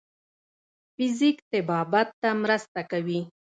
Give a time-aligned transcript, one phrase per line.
[0.95, 3.19] فزیک طبابت ته مرسته کوي.